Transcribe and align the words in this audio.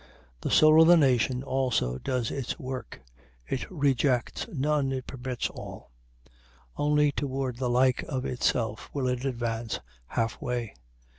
The 0.41 0.49
soul 0.49 0.81
of 0.81 0.87
the 0.87 0.97
nation 0.97 1.43
also 1.43 1.99
does 1.99 2.31
its 2.31 2.57
work. 2.57 3.03
It 3.47 3.69
rejects 3.69 4.47
none, 4.51 4.91
it 4.91 5.05
permits 5.05 5.47
all. 5.47 5.91
Only 6.75 7.11
toward 7.11 7.57
the 7.57 7.69
like 7.69 8.01
of 8.09 8.25
itself 8.25 8.89
will 8.93 9.07
it 9.07 9.25
advance 9.25 9.79
half 10.07 10.41
way. 10.41 10.73